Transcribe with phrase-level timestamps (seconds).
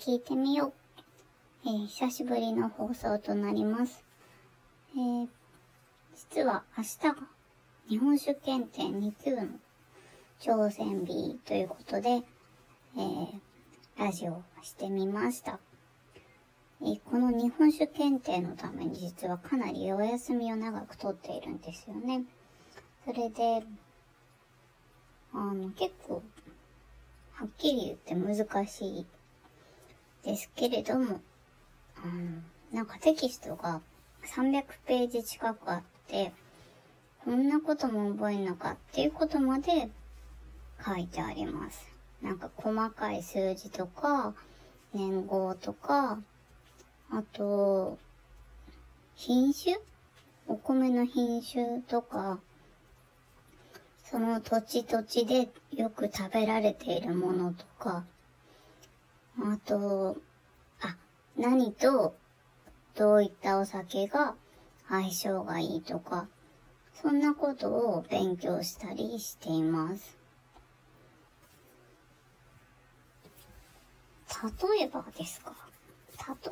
[0.00, 0.72] 聞いてみよ
[1.66, 1.68] う。
[1.68, 4.02] えー、久しぶりの放送となります。
[4.94, 5.28] えー、
[6.14, 7.16] 実は明日が
[7.86, 9.48] 日本酒検定2級の
[10.40, 13.28] 挑戦日ということで、えー、
[13.98, 15.60] ラジオをしてみました。
[16.80, 22.24] えー、この日本酒検定のために実はかなりお休みを長くとっているんですよね。
[23.04, 23.62] それで、
[25.34, 26.22] あの、結構、
[27.34, 29.06] はっきり言って難しい
[30.24, 31.20] ですけれども、
[31.96, 32.42] あの、
[32.72, 33.80] なんかテキストが
[34.24, 36.32] 300ページ近くあって、
[37.24, 39.88] こんなことも覚えんのかっていうことまで
[40.84, 41.86] 書いてあります。
[42.22, 44.34] なんか細かい数字とか、
[44.94, 46.18] 年号とか、
[47.10, 47.98] あと、
[49.14, 49.76] 品種？
[50.46, 52.40] お米の品種とか、
[54.04, 58.04] その土地土地でよく食べられているものとか、
[59.42, 60.16] あと、
[60.82, 60.96] あ、
[61.36, 62.14] 何と
[62.94, 64.34] どういったお酒が
[64.88, 66.28] 相性がいいとか、
[67.00, 70.16] そんなことを勉強したりしています。
[74.72, 75.54] 例えばですか？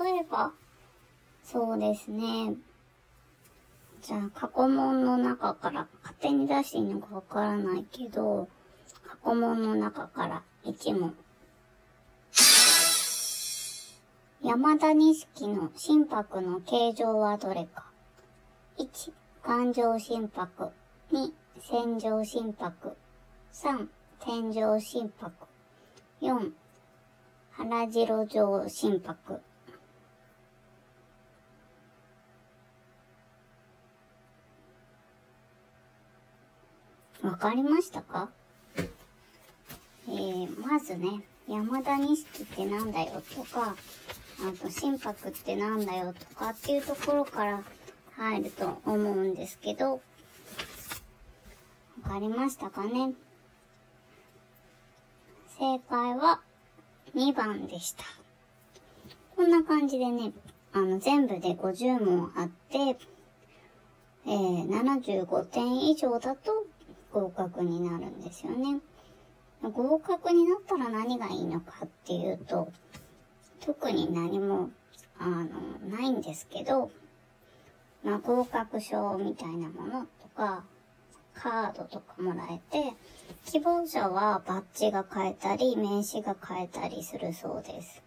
[0.00, 0.52] 例えば、
[1.44, 2.54] そうですね。
[4.00, 8.48] じゃあ、過去問の中から、勝手に出していいのかわからないけど、
[9.06, 11.14] 過去問の中から1問。
[14.40, 17.86] 山田錦の心拍の形状はどれか。
[18.78, 20.70] 1、環状心拍。
[21.10, 22.96] 2、線状心拍。
[23.52, 23.88] 3、
[24.20, 25.32] 天上心拍。
[26.20, 26.52] 4、
[27.50, 29.40] 腹白状心拍。
[37.22, 38.30] わかりましたか？
[40.06, 43.74] えー、まずね、山田錦ってなんだよとか、
[44.40, 47.62] あと心拍ってなんだよとかっていうところから
[48.16, 50.00] 入ると思うんですけど、
[52.04, 53.12] わかりましたかね？
[55.58, 56.40] 正解は
[57.16, 58.04] 2番でした。
[59.34, 60.32] こんな感じでね、
[60.72, 62.96] あの、全部で50問あって、
[64.26, 66.64] えー、75点以上だと
[67.12, 68.80] 合格になるんですよね。
[69.62, 72.70] 合格になったら何がいいのかっていうと、
[73.60, 74.70] 特に何も、
[75.18, 75.46] あの、
[75.88, 76.90] ないんですけど、
[78.04, 80.64] まあ、合格証みたいなものとか、
[81.34, 82.94] カードとかもらえて、
[83.46, 88.02] 希望者はバッジが買えたり、名刺が買えたりするそうです。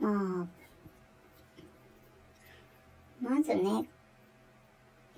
[0.00, 0.46] まあ、
[3.22, 3.88] まずね、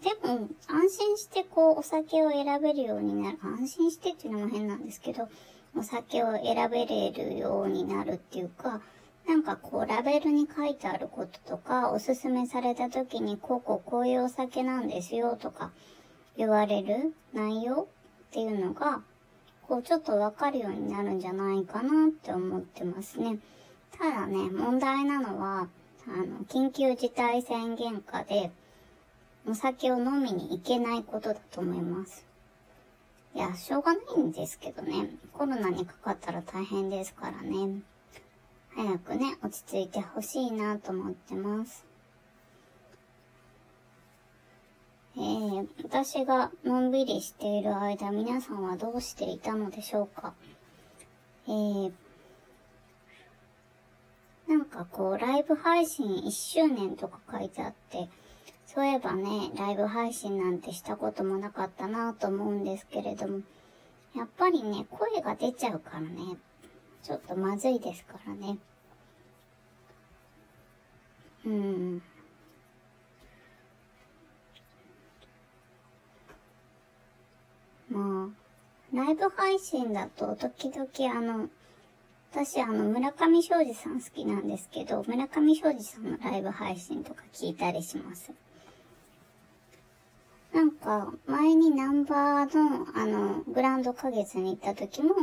[0.02, 3.38] でも、安心してこう、お酒を選べるようになる。
[3.42, 5.28] 安心してっていうのも変なんですけど、
[5.76, 8.82] お酒を選べれるようになるっていうか、
[9.26, 15.70] なんかこう、ラベルに書いてあることとか、おすすめされた時に、こうこうこういうお酒なんですよとか、
[16.36, 17.88] 言われる内容
[18.30, 19.02] っていうのが、
[19.68, 23.38] こう、ちょっとわかるようになるんじゃないかなって思ってますね。
[23.98, 25.68] ただね、問題なのは、
[26.06, 28.50] あの、緊急事態宣言下で、
[29.46, 32.26] お酒を飲みに行けないことだと思います。
[33.34, 35.10] いや、しょうがないんですけどね。
[35.32, 37.82] コロナにかかったら大変ですからね。
[38.74, 41.84] 早くね、落ち着いてほしいなと思ってます。
[45.14, 50.32] えー、私がのんびりしている間、皆さんはどうしていたのでしょうか？
[51.46, 51.92] えー、
[54.48, 58.08] なんかこう、ライブ配信1周年とか書いてあって、
[58.66, 63.40] そういえばね、ライブ配信なんてしたこともなかったなと思うんですけれども、
[64.16, 66.38] やっぱりね、声が出ちゃうからね、
[67.02, 68.58] ちょっとまずいですからね。
[71.44, 72.02] うん。
[77.90, 81.48] まあ、ライブ配信だと時々あの、
[82.30, 88.32] 私あの、村上昌司さん好きなんですけど、村上昌司さんのライブ配信とか聞いたりします。
[90.54, 95.14] なんか、前にナンバーの、あの、グランド花月に行った時も、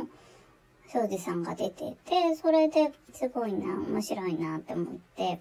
[0.91, 5.39] 庄司さんが出てて、それですごいな、面白いなって思って、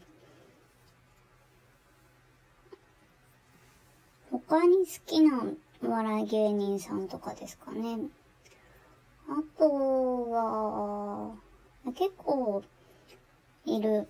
[4.31, 5.45] 他に好きな
[5.81, 7.99] 笑い芸人さんとかですかね。
[9.27, 11.35] あとは、
[11.95, 12.63] 結構
[13.65, 14.07] いる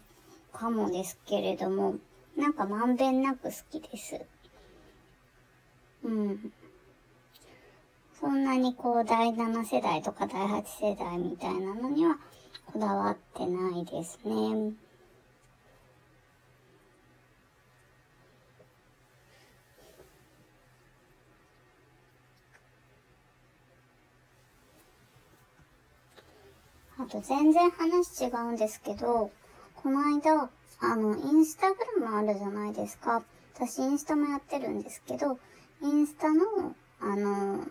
[0.53, 1.95] かもですけれども、
[2.37, 4.21] なんかまんべんなく好きです。
[6.03, 6.53] うん。
[8.21, 12.17] そんなにこう第7世代とか第8世代みたいなのには
[12.73, 14.73] こだわってないですね。
[26.99, 29.31] あと全然話違うんですけど、
[29.77, 30.51] この間、
[30.81, 33.23] あの、インスタグラムあるじゃないですか。
[33.55, 35.39] 私インスタもやってるんですけど、
[35.83, 37.65] インスタの、あの、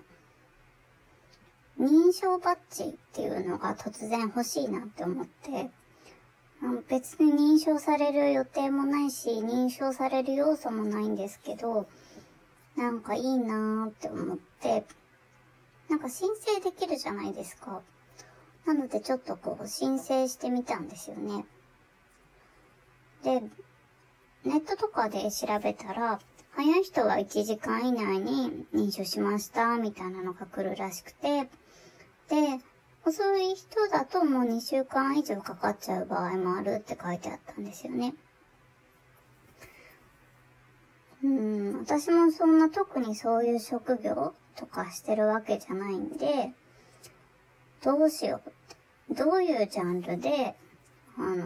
[1.80, 5.70] 認証バッジっていうのが突然欲しいなって思って、
[6.90, 11.88] 別に認証される予定もないし、認証される要素もないんですけど、
[12.76, 14.86] なんかいいなーって思って、
[15.90, 17.82] なんか申請できるじゃないですか。
[18.66, 21.46] なのでちょっとこう申請してみたんですよね。
[23.24, 23.42] で、
[24.44, 26.20] ネットとかで調べたら、
[26.52, 31.50] 早い人は1時間以内に認証しましたみたいなのが来るらしくて、
[32.30, 32.60] で、
[33.06, 38.14] 遅い人だともう2週間以上かかっちゃう場合もあるって書いてあったんですよね。
[41.24, 46.52] うん、私もそんな特にそういう職業とかしてるわけじゃないんで、
[47.84, 48.68] どうしようって。
[49.24, 50.56] どういうジャンルで、
[51.18, 51.46] あの、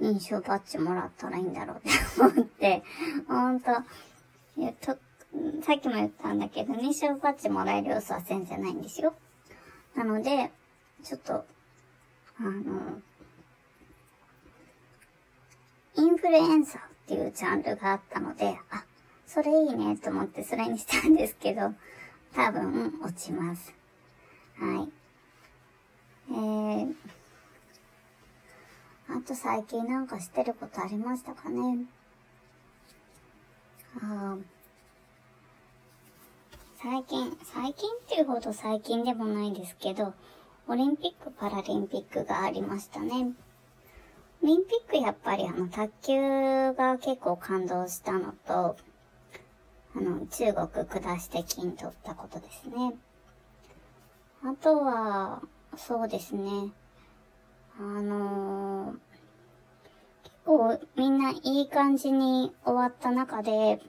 [0.00, 2.82] 認証バッジもらったらいいんだろうって思って、
[3.28, 3.70] ほんと、
[4.56, 4.96] いやと、
[5.62, 9.14] さっきも言ったんだけど、認証バッジもらえる要素は全然ないんですよ。
[9.94, 10.50] なので、
[11.02, 11.44] ちょっと、
[12.38, 13.00] あの、
[15.96, 18.84] インフルエンサーっていうジャンルがあったので、あ、
[19.26, 21.74] それいいねと思ってそれにしたんですけど、
[22.34, 23.74] 多分落ちます。
[24.58, 24.88] はい。
[26.32, 26.94] えー、
[29.08, 31.78] あと最近なんかしてることありましたかね？
[34.00, 34.36] あ
[36.82, 40.14] 最近、最近っていうほど最近でもないですけど、
[40.66, 43.34] オリンピック・パラリンピックがありましたね。
[44.42, 48.78] オリンピックやっぱりあの卓球が結構感動したのと、
[49.94, 52.94] あの中国下して金取ったことですね。
[54.42, 55.42] あとは、
[55.76, 56.72] そうですね。
[57.78, 58.98] あのー、
[60.24, 63.82] 結構みんないい感じに終わった中で、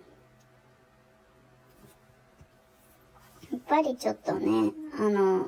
[3.51, 5.45] やっぱりちょっとね、あの、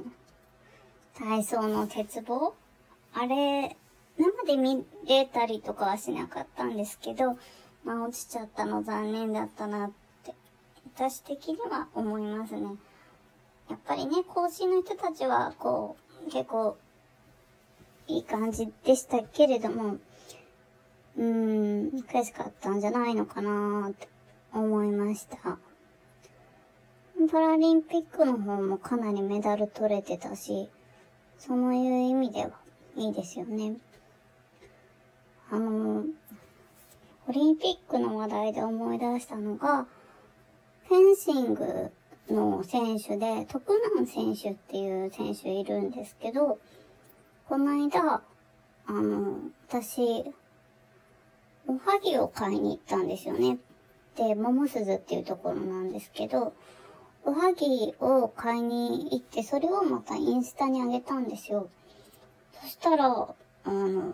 [1.14, 2.54] 体操の鉄棒？
[3.14, 3.76] あれ、
[4.18, 7.38] 生で見れたりとかはしなかったんですけど、
[7.84, 9.92] まあ落ちちゃったの残念だったなっ
[10.24, 10.34] て、
[10.96, 12.62] 私的には思いますね。
[13.70, 16.78] やっぱりね、講師の人たちは、こう、結構、
[18.08, 19.98] いい感じでしたけれども、
[21.18, 24.08] うーん、悔しかったんじゃないのかなって
[24.54, 25.58] 思いました。
[27.28, 30.70] パラリンピックの方もかなりメダル取れてたし、
[31.38, 32.52] そういう意味では
[32.96, 33.78] いいですよね。
[35.50, 36.06] あの、
[37.28, 39.86] オリンピックの話題で思い出したのが、
[40.88, 41.92] フェンシング
[42.30, 46.60] の選手で、徳南選手っていう選手いるんですけど、
[47.48, 48.22] この間、
[48.86, 49.38] あの、
[49.68, 50.34] 私、
[51.68, 53.58] おはぎを買いに行ったんですよね。
[54.16, 56.54] で、桃鈴っていうところなんですけど、
[57.26, 61.70] おはぎを買いに行って、それをまたインスタにあげたんですよ。
[62.62, 64.14] そしたら、あの、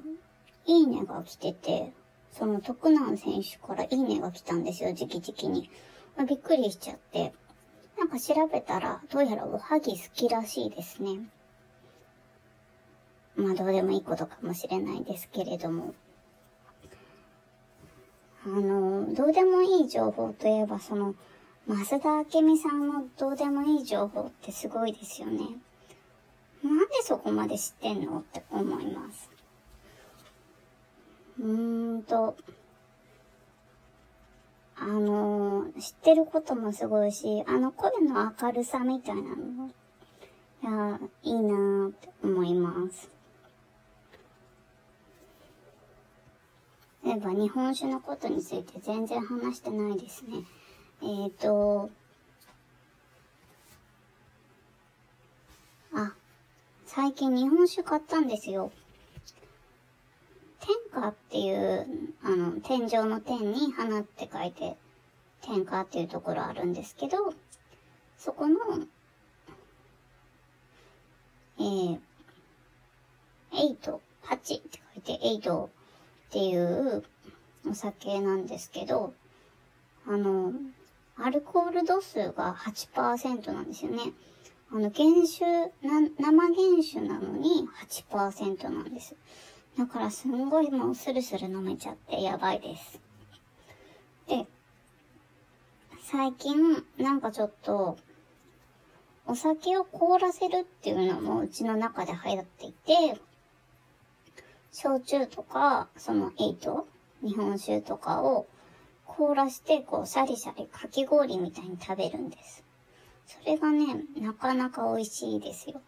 [0.66, 1.94] いいねが来てて、
[2.32, 5.70] その徳南選手からいいねが来たんですよ、直々に。
[6.28, 7.34] びっくりしちゃって。
[7.98, 11.20] なんか調べたら、どうやらおはぎ好きらしいですね。
[13.36, 15.94] まあどうでもいいことかもしれないですけれども。
[18.46, 21.16] あの、どうでもいい情報といえば、その、
[21.69, 25.41] 増田明美さんのどうでもいい情報ってすごいですよね。
[26.63, 29.29] なんでそこまで知ってんのって思います。
[31.39, 32.35] うーんと、
[34.77, 39.69] あのー、知ってることもすごいし、あの声の明るさみたいなの、
[40.63, 43.11] いや、いいなーって思います。
[47.05, 50.45] 例えば日本酒のことについて全然話してないですね。
[51.01, 51.89] えっ、ー、と、
[55.94, 56.13] あ、
[56.86, 58.72] 最近日本酒買ったんですよ。
[60.60, 61.88] 天下っていう、
[62.22, 64.75] あの、天井の天に花って書いて、
[65.41, 67.34] 天下っていうところあるんですけど、
[68.18, 68.58] そこの、
[71.60, 72.00] えー、
[73.53, 75.70] エイト、8って書いて、エイト
[76.27, 77.03] っていう
[77.70, 79.13] お酒なんですけど、
[80.06, 80.51] あの、
[81.21, 84.13] アルコール度数が8%なんですよね。
[84.71, 85.45] あの、原酒、
[85.85, 87.67] な、生原酒なのに
[88.09, 89.15] 8%なんです。
[89.77, 92.99] だからすんごいもうスルスル飲めちゃってやばいです。
[94.27, 94.45] で、
[96.03, 97.97] 最近なんかちょっと、
[99.25, 103.19] お酒を凍らせるっていうのもうちの中で流行っていて、
[104.71, 106.88] 焼酎とか、そのエイト、
[107.21, 108.47] 日本酒とかを
[109.18, 112.63] 凍らして、こう、シャリシャリかき氷みたいに食べるんです。
[113.28, 115.82] それがね、なかなか美味しいですよ。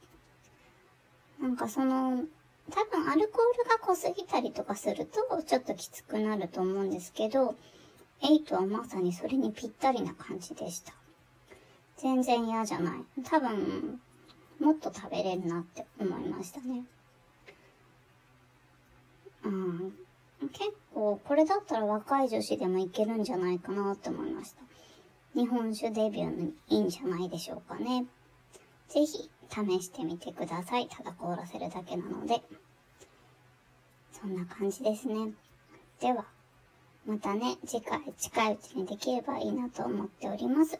[1.39, 2.23] なんかその、
[2.69, 7.55] 多分アルコールが濃すぎたりとかすると、ちょっときつくなると思うんですけど、
[8.21, 10.93] エイトはまさにそれにぴったりな感じでした。
[11.97, 13.03] 全然嫌じゃない。
[13.23, 13.99] 多分、
[14.59, 16.83] もっと食べれるなって思いましたね。
[19.43, 19.93] うん。
[20.49, 24.61] 結構、これだったら若い女子でもいけるんじゃないかなって思いました。
[25.35, 28.05] 日本酒デビューにいいんじゃないでしょうかね。
[28.89, 30.87] ぜひ、試してみてください。
[30.87, 32.41] ただ凍らせるだけなので。
[34.11, 35.33] そんな感じですね。
[35.99, 36.25] では、
[37.05, 40.79] またね、次回近いうちにできればいいなと思っております。